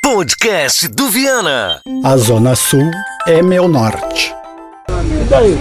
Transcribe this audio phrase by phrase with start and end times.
[0.00, 1.82] Podcast do Viana.
[2.02, 2.90] A Zona Sul
[3.26, 4.34] é meu norte.
[4.88, 5.54] E daí?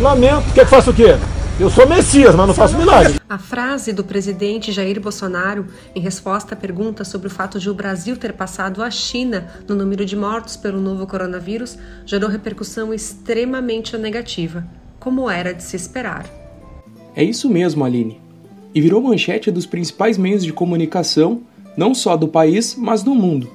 [0.00, 0.52] Lamento.
[0.54, 1.14] Quer que faça o quê?
[1.60, 3.20] Eu sou Messias, mas não faço milagre.
[3.28, 7.74] A frase do presidente Jair Bolsonaro, em resposta à pergunta sobre o fato de o
[7.74, 13.96] Brasil ter passado a China no número de mortos pelo novo coronavírus, gerou repercussão extremamente
[13.96, 14.66] negativa,
[14.98, 16.26] como era de se esperar.
[17.14, 18.20] É isso mesmo, Aline.
[18.74, 21.42] E virou manchete dos principais meios de comunicação,
[21.78, 23.48] não só do país, mas do mundo.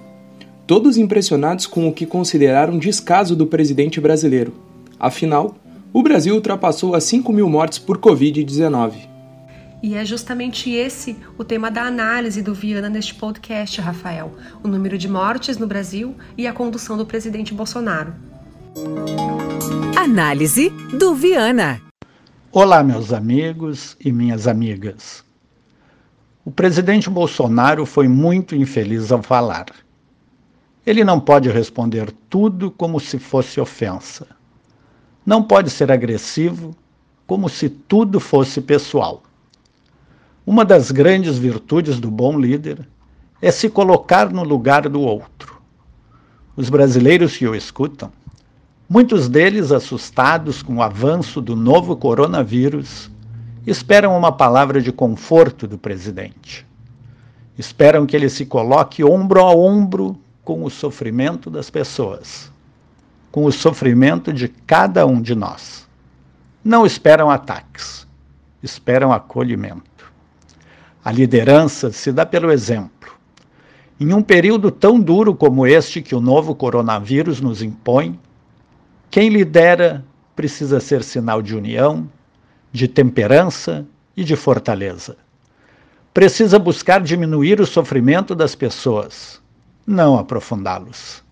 [0.66, 4.54] Todos impressionados com o que consideraram descaso do presidente brasileiro.
[4.98, 5.58] Afinal,
[5.92, 8.94] o Brasil ultrapassou as 5 mil mortes por Covid-19.
[9.84, 14.32] E é justamente esse o tema da análise do Viana neste podcast, Rafael:
[14.64, 18.14] o número de mortes no Brasil e a condução do presidente Bolsonaro.
[19.98, 21.82] Análise do Viana.
[22.54, 25.26] Olá, meus amigos e minhas amigas.
[26.46, 29.68] O presidente Bolsonaro foi muito infeliz ao falar.
[30.86, 34.28] Ele não pode responder tudo como se fosse ofensa.
[35.26, 36.76] Não pode ser agressivo
[37.26, 39.24] como se tudo fosse pessoal.
[40.46, 42.86] Uma das grandes virtudes do bom líder
[43.42, 45.62] é se colocar no lugar do outro.
[46.58, 48.12] Os brasileiros que o escutam,
[48.90, 53.10] muitos deles assustados com o avanço do novo coronavírus,
[53.66, 56.66] esperam uma palavra de conforto do presidente.
[57.58, 62.52] Esperam que ele se coloque ombro a ombro com o sofrimento das pessoas
[63.34, 65.90] com o sofrimento de cada um de nós.
[66.64, 68.08] Não esperam ataques,
[68.62, 70.14] esperam acolhimento.
[71.04, 73.18] A liderança se dá pelo exemplo.
[74.00, 78.20] Em um período tão duro como este que o novo coronavírus nos impõe,
[79.10, 82.08] quem lidera precisa ser sinal de união,
[82.74, 83.86] de temperança
[84.18, 85.16] e de fortaleza.
[86.14, 89.42] Precisa buscar diminuir o sofrimento das pessoas,
[89.88, 91.24] não aprofundá-los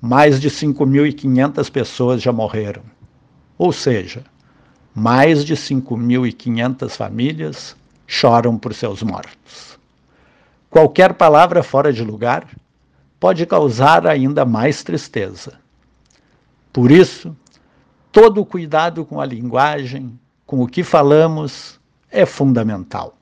[0.00, 2.82] mais de 5.500 pessoas já morreram.
[3.58, 4.24] Ou seja,
[4.94, 7.76] mais de 5.500 famílias
[8.06, 9.78] choram por seus mortos.
[10.70, 12.48] Qualquer palavra fora de lugar
[13.18, 15.60] pode causar ainda mais tristeza.
[16.72, 17.36] Por isso,
[18.10, 20.18] todo cuidado com a linguagem,
[20.50, 21.78] com o que falamos,
[22.10, 23.16] é fundamental.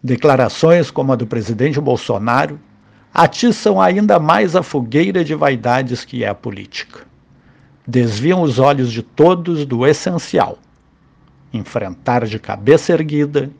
[0.00, 2.56] Declarações como a do presidente Bolsonaro
[3.12, 7.00] atiçam ainda mais a fogueira de vaidades que é a política.
[7.84, 10.56] Desviam os olhos de todos do essencial:
[11.52, 13.50] enfrentar de cabeça erguida,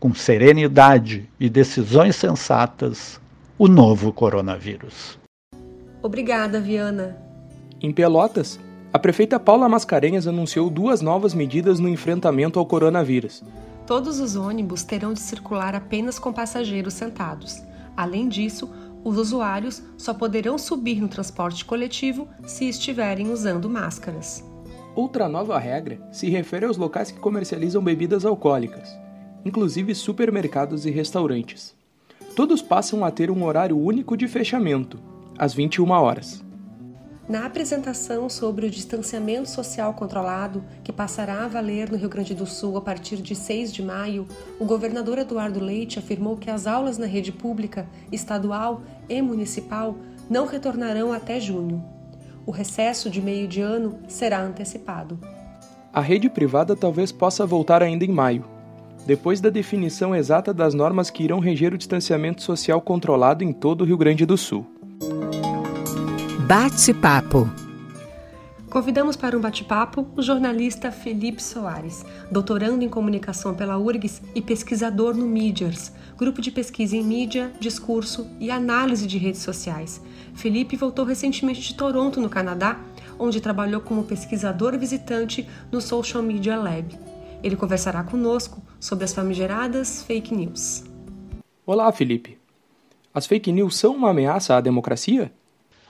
[0.00, 3.20] com serenidade e decisões sensatas,
[3.58, 5.18] o novo coronavírus.
[6.02, 7.18] Obrigada, Viana.
[7.82, 8.58] Em Pelotas,
[8.94, 13.42] a prefeita Paula Mascarenhas anunciou duas novas medidas no enfrentamento ao coronavírus.
[13.88, 17.60] Todos os ônibus terão de circular apenas com passageiros sentados.
[17.96, 18.70] Além disso,
[19.02, 24.44] os usuários só poderão subir no transporte coletivo se estiverem usando máscaras.
[24.94, 28.96] Outra nova regra se refere aos locais que comercializam bebidas alcoólicas,
[29.44, 31.74] inclusive supermercados e restaurantes.
[32.36, 35.00] Todos passam a ter um horário único de fechamento,
[35.36, 36.43] às 21 horas.
[37.26, 42.44] Na apresentação sobre o distanciamento social controlado, que passará a valer no Rio Grande do
[42.44, 44.28] Sul a partir de 6 de maio,
[44.60, 49.96] o governador Eduardo Leite afirmou que as aulas na rede pública, estadual e municipal
[50.28, 51.82] não retornarão até junho.
[52.44, 55.18] O recesso de meio de ano será antecipado.
[55.94, 58.44] A rede privada talvez possa voltar ainda em maio,
[59.06, 63.80] depois da definição exata das normas que irão reger o distanciamento social controlado em todo
[63.80, 64.73] o Rio Grande do Sul.
[66.46, 67.50] Bate-papo.
[68.68, 75.16] Convidamos para um bate-papo o jornalista Felipe Soares, doutorando em comunicação pela URGS e pesquisador
[75.16, 80.02] no Medias, grupo de pesquisa em mídia, discurso e análise de redes sociais.
[80.34, 82.78] Felipe voltou recentemente de Toronto, no Canadá,
[83.18, 86.94] onde trabalhou como pesquisador visitante no Social Media Lab.
[87.42, 90.84] Ele conversará conosco sobre as famigeradas fake news.
[91.64, 92.36] Olá, Felipe.
[93.14, 95.32] As fake news são uma ameaça à democracia?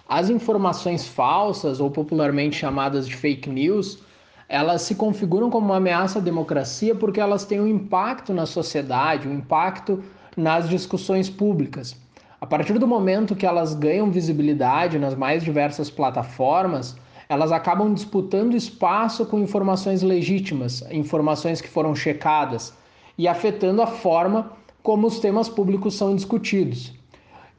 [0.08, 4.02] As informações falsas, ou popularmente chamadas de fake news,
[4.48, 9.26] elas se configuram como uma ameaça à democracia porque elas têm um impacto na sociedade,
[9.26, 10.04] um impacto
[10.36, 11.96] nas discussões públicas.
[12.38, 16.94] A partir do momento que elas ganham visibilidade nas mais diversas plataformas,
[17.26, 22.74] elas acabam disputando espaço com informações legítimas, informações que foram checadas,
[23.16, 24.52] e afetando a forma
[24.82, 26.92] como os temas públicos são discutidos.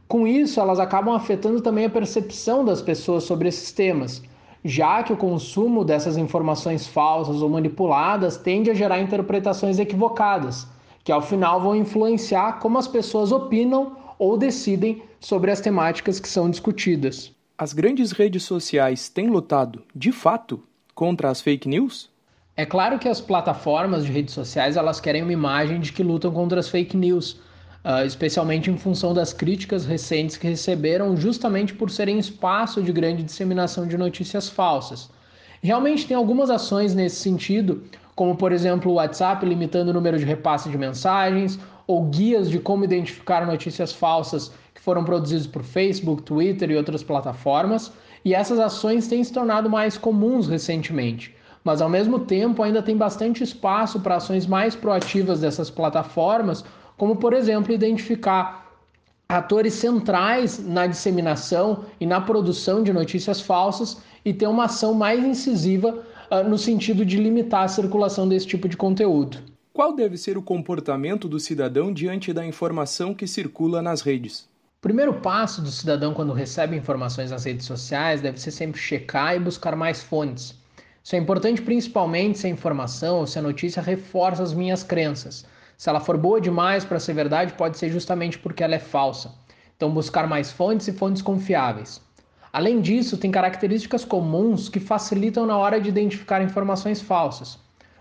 [0.07, 4.21] Com isso, elas acabam afetando também a percepção das pessoas sobre esses temas,
[4.63, 10.67] já que o consumo dessas informações falsas ou manipuladas tende a gerar interpretações equivocadas,
[11.03, 16.27] que ao final vão influenciar como as pessoas opinam ou decidem sobre as temáticas que
[16.27, 17.31] são discutidas.
[17.57, 20.61] As grandes redes sociais têm lutado, de fato,
[20.93, 22.09] contra as fake news?
[22.57, 26.31] É claro que as plataformas de redes sociais elas querem uma imagem de que lutam
[26.31, 27.39] contra as fake news,
[27.85, 33.21] uh, especialmente em função das críticas recentes que receberam justamente por serem espaço de grande
[33.21, 35.09] disseminação de notícias falsas.
[35.61, 37.83] Realmente tem algumas ações nesse sentido,
[38.15, 42.57] como por exemplo o WhatsApp limitando o número de repasse de mensagens, ou guias de
[42.57, 47.91] como identificar notícias falsas que foram produzidos por Facebook, Twitter e outras plataformas,
[48.23, 51.35] e essas ações têm se tornado mais comuns recentemente
[51.65, 56.63] mas ao mesmo tempo ainda tem bastante espaço para ações mais proativas dessas plataformas,
[56.97, 58.65] como por exemplo identificar
[59.27, 65.23] atores centrais na disseminação e na produção de notícias falsas e ter uma ação mais
[65.23, 69.37] incisiva uh, no sentido de limitar a circulação desse tipo de conteúdo.
[69.73, 74.47] Qual deve ser o comportamento do cidadão diante da informação que circula nas redes?
[74.77, 79.35] O primeiro passo do cidadão quando recebe informações nas redes sociais deve ser sempre checar
[79.35, 80.55] e buscar mais fontes.
[81.03, 85.45] Isso é importante principalmente se a informação ou se a notícia reforça as minhas crenças.
[85.77, 89.33] Se ela for boa demais para ser verdade, pode ser justamente porque ela é falsa.
[89.75, 92.01] Então, buscar mais fontes e fontes confiáveis.
[92.51, 97.59] Além disso, tem características comuns que facilitam na hora de identificar informações falsas.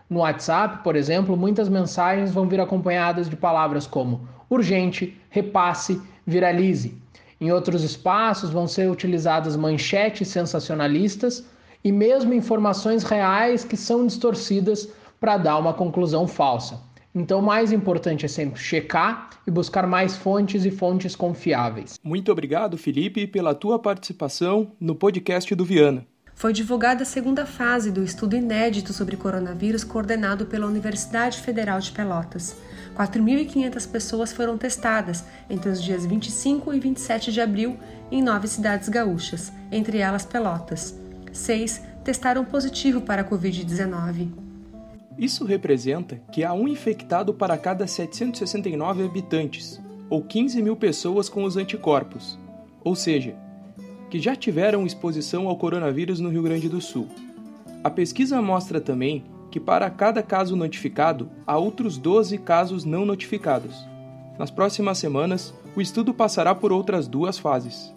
[0.09, 6.97] No WhatsApp, por exemplo, muitas mensagens vão vir acompanhadas de palavras como urgente, repasse, viralize.
[7.41, 11.44] Em outros espaços vão ser utilizadas manchetes sensacionalistas
[11.82, 14.88] e mesmo informações reais que são distorcidas
[15.19, 16.81] para dar uma conclusão falsa.
[17.14, 21.99] Então, o mais importante é sempre checar e buscar mais fontes e fontes confiáveis.
[22.02, 26.06] Muito obrigado, Felipe, pela tua participação no podcast do Viana.
[26.34, 31.93] Foi divulgada a segunda fase do estudo inédito sobre coronavírus coordenado pela Universidade Federal de
[31.93, 32.56] Pelotas.
[32.96, 37.78] 4.500 pessoas foram testadas entre os dias 25 e 27 de abril
[38.10, 44.44] em nove cidades gaúchas, entre elas Pelotas seis testaram positivo para a Covid-19.
[45.16, 49.81] Isso representa que há um infectado para cada 769 habitantes,
[50.11, 52.38] ou 15 mil pessoas com os anticorpos,
[52.82, 53.37] ou seja,
[54.11, 57.08] que já tiveram exposição ao coronavírus no Rio Grande do Sul.
[57.82, 63.87] A pesquisa mostra também que para cada caso notificado há outros 12 casos não notificados.
[64.37, 67.94] Nas próximas semanas, o estudo passará por outras duas fases.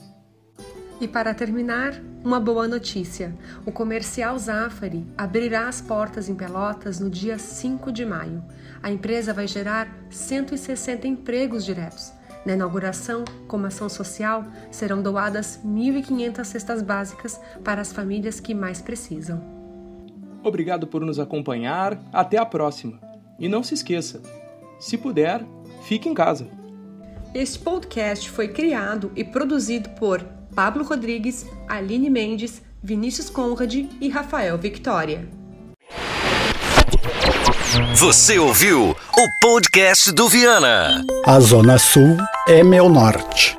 [0.99, 3.33] E para terminar, uma boa notícia:
[3.65, 8.43] o comercial Zafari abrirá as portas em Pelotas no dia 5 de maio.
[8.81, 12.11] A empresa vai gerar 160 empregos diretos.
[12.45, 18.81] Na inauguração, como ação social, serão doadas 1.500 cestas básicas para as famílias que mais
[18.81, 19.41] precisam.
[20.43, 21.99] Obrigado por nos acompanhar.
[22.11, 22.99] Até a próxima.
[23.37, 24.21] E não se esqueça:
[24.79, 25.45] se puder,
[25.83, 26.47] fique em casa.
[27.35, 30.25] Este podcast foi criado e produzido por
[30.57, 35.29] Pablo Rodrigues, Aline Mendes, Vinícius Conrad e Rafael Victoria.
[37.93, 41.05] Você ouviu o podcast do Viana.
[41.23, 42.17] A Zona Sul
[42.47, 43.55] é meu norte.